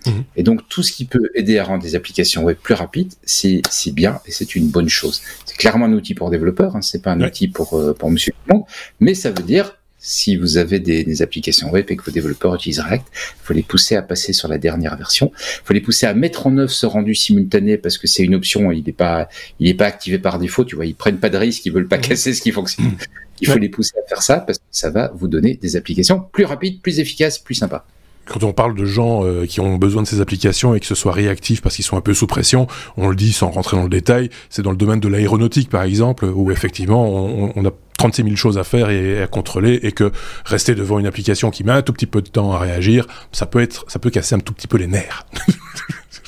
Mhm. 0.06 0.24
Et 0.36 0.42
donc 0.42 0.66
tout 0.70 0.82
ce 0.82 0.90
qui 0.90 1.04
peut 1.04 1.28
aider 1.34 1.58
à 1.58 1.64
rendre 1.64 1.82
des 1.82 1.94
applications 1.94 2.42
web 2.44 2.56
plus 2.56 2.72
rapides, 2.72 3.12
c'est 3.22 3.62
bien 3.92 4.20
et 4.24 4.32
c'est 4.32 4.56
une 4.56 4.68
bonne 4.68 4.88
chose. 4.88 5.20
C'est 5.44 5.58
clairement 5.58 5.84
un 5.84 5.92
outil 5.92 6.14
pour 6.14 6.30
développeurs, 6.30 6.74
hein, 6.76 6.82
c'est 6.82 7.02
pas 7.02 7.12
un 7.12 7.20
outil 7.20 7.48
pour 7.48 7.74
euh, 7.74 7.92
pour 7.92 8.10
Monsieur 8.10 8.32
Monde, 8.50 8.64
mais 9.00 9.14
ça 9.14 9.30
veut 9.30 9.42
dire 9.42 9.76
si 10.00 10.36
vous 10.36 10.56
avez 10.56 10.80
des, 10.80 11.04
des, 11.04 11.22
applications 11.22 11.70
web 11.70 11.86
et 11.90 11.96
que 11.96 12.02
vos 12.02 12.10
développeurs 12.10 12.54
utilisent 12.54 12.80
React, 12.80 13.06
il 13.12 13.44
faut 13.44 13.52
les 13.52 13.62
pousser 13.62 13.96
à 13.96 14.02
passer 14.02 14.32
sur 14.32 14.48
la 14.48 14.56
dernière 14.56 14.96
version. 14.96 15.30
Il 15.36 15.66
faut 15.66 15.74
les 15.74 15.82
pousser 15.82 16.06
à 16.06 16.14
mettre 16.14 16.46
en 16.46 16.56
œuvre 16.56 16.70
ce 16.70 16.86
rendu 16.86 17.14
simultané 17.14 17.76
parce 17.76 17.98
que 17.98 18.06
c'est 18.06 18.22
une 18.22 18.34
option, 18.34 18.72
il 18.72 18.82
n'est 18.84 18.92
pas, 18.92 19.28
il 19.58 19.68
est 19.68 19.74
pas 19.74 19.86
activé 19.86 20.18
par 20.18 20.38
défaut. 20.38 20.64
Tu 20.64 20.74
vois, 20.74 20.86
ils 20.86 20.94
prennent 20.94 21.18
pas 21.18 21.28
de 21.28 21.36
risques, 21.36 21.66
ils 21.66 21.72
veulent 21.72 21.88
pas 21.88 21.98
mmh. 21.98 22.02
casser 22.02 22.32
ce 22.32 22.40
qui 22.40 22.50
fonctionne. 22.50 22.86
Mmh. 22.86 22.96
Il 23.42 23.48
faut 23.48 23.58
les 23.58 23.68
pousser 23.68 23.94
à 24.02 24.08
faire 24.08 24.22
ça 24.22 24.40
parce 24.40 24.58
que 24.58 24.64
ça 24.70 24.90
va 24.90 25.12
vous 25.14 25.28
donner 25.28 25.54
des 25.54 25.76
applications 25.76 26.20
plus 26.32 26.44
rapides, 26.44 26.80
plus 26.80 26.98
efficaces, 26.98 27.38
plus 27.38 27.54
sympas 27.54 27.86
quand 28.26 28.44
on 28.44 28.52
parle 28.52 28.74
de 28.74 28.84
gens 28.84 29.24
euh, 29.24 29.46
qui 29.46 29.60
ont 29.60 29.76
besoin 29.76 30.02
de 30.02 30.06
ces 30.06 30.20
applications 30.20 30.74
et 30.74 30.80
que 30.80 30.86
ce 30.86 30.94
soit 30.94 31.12
réactif 31.12 31.62
parce 31.62 31.76
qu'ils 31.76 31.84
sont 31.84 31.96
un 31.96 32.00
peu 32.00 32.14
sous 32.14 32.26
pression, 32.26 32.66
on 32.96 33.08
le 33.08 33.16
dit 33.16 33.32
sans 33.32 33.50
rentrer 33.50 33.76
dans 33.76 33.82
le 33.82 33.88
détail, 33.88 34.30
c'est 34.48 34.62
dans 34.62 34.70
le 34.70 34.76
domaine 34.76 35.00
de 35.00 35.08
l'aéronautique 35.08 35.68
par 35.68 35.82
exemple, 35.82 36.24
où 36.24 36.50
effectivement 36.50 37.08
on, 37.08 37.52
on, 37.56 37.64
a 37.66 37.70
36 37.98 38.22
000 38.22 38.36
choses 38.36 38.56
à 38.56 38.64
faire 38.64 38.88
et 38.88 39.22
à 39.22 39.26
contrôler 39.26 39.80
et 39.82 39.92
que 39.92 40.10
rester 40.44 40.74
devant 40.74 40.98
une 40.98 41.06
application 41.06 41.50
qui 41.50 41.64
met 41.64 41.72
un 41.72 41.82
tout 41.82 41.92
petit 41.92 42.06
peu 42.06 42.22
de 42.22 42.28
temps 42.28 42.52
à 42.52 42.58
réagir, 42.58 43.06
ça 43.32 43.46
peut 43.46 43.60
être, 43.60 43.84
ça 43.88 43.98
peut 43.98 44.10
casser 44.10 44.34
un 44.34 44.40
tout 44.40 44.54
petit 44.54 44.68
peu 44.68 44.78
les 44.78 44.86
nerfs. 44.86 45.26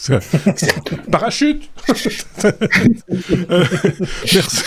Parachute 1.10 1.70
euh, 2.44 3.64
Merci. 4.34 4.62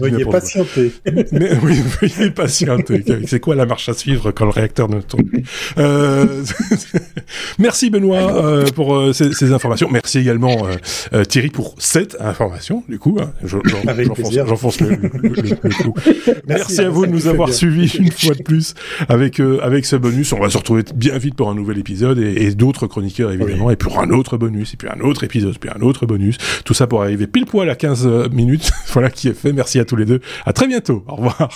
Veuillez 0.00 0.24
patienter. 0.24 0.92
Mais, 1.32 1.56
oui, 1.62 1.80
veuillez 2.00 2.30
patienter. 2.30 3.04
C'est 3.26 3.40
quoi 3.40 3.54
la 3.54 3.66
marche 3.66 3.88
à 3.88 3.94
suivre 3.94 4.30
quand 4.32 4.44
le 4.44 4.50
réacteur 4.50 4.88
ne 4.88 5.00
tourne 5.00 5.24
plus 5.24 5.44
euh, 5.78 6.42
Merci 7.58 7.90
Benoît 7.90 8.34
euh, 8.34 8.66
pour 8.74 9.14
ces, 9.14 9.32
ces, 9.32 9.52
informations. 9.52 9.88
Merci 9.90 10.18
également 10.18 10.66
Thierry 11.28 11.50
pour 11.50 11.74
cette 11.78 12.16
information. 12.20 12.84
Du 12.88 12.98
coup, 12.98 13.18
hein, 13.20 13.32
j'enfonce 13.44 14.80
le, 14.80 14.90
le, 14.90 15.28
le, 15.62 15.82
coup. 15.82 15.94
Merci, 16.46 16.80
à 16.80 16.88
vous 16.88 17.06
de 17.06 17.12
nous 17.12 17.26
avoir 17.26 17.52
suivis 17.52 17.94
une 17.98 18.12
fois 18.12 18.34
de 18.34 18.42
plus 18.42 18.74
avec 19.08 19.40
avec 19.40 19.86
ce 19.86 19.96
bonus. 19.96 20.32
On 20.32 20.40
va 20.40 20.50
se 20.50 20.58
retrouver 20.58 20.84
bien 20.94 21.18
vite 21.18 21.34
pour 21.34 21.50
un 21.50 21.54
nouvel 21.54 21.78
épisode 21.78 22.18
et, 22.18 22.44
et 22.44 22.54
d'autres 22.54 22.86
chroniqueurs 22.86 23.32
évidemment 23.32 23.70
et 23.70 23.76
pour 23.76 24.00
un 24.00 24.10
autre 24.10 24.36
bonus 24.36 24.74
puis 24.76 24.88
un 24.88 25.00
autre 25.00 25.24
épisode, 25.24 25.58
puis 25.58 25.70
un 25.70 25.80
autre 25.82 26.06
bonus. 26.06 26.36
Tout 26.64 26.74
ça 26.74 26.86
pour 26.86 27.02
arriver 27.02 27.26
pile 27.26 27.46
poil 27.46 27.68
à 27.70 27.74
15 27.74 28.30
minutes. 28.32 28.70
voilà 28.92 29.10
qui 29.10 29.28
est 29.28 29.34
fait. 29.34 29.52
Merci 29.52 29.78
à 29.78 29.84
tous 29.84 29.96
les 29.96 30.04
deux. 30.04 30.20
À 30.46 30.52
très 30.52 30.66
bientôt. 30.66 31.04
Au 31.06 31.16
revoir. 31.16 31.48